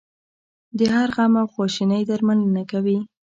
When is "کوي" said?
2.71-2.97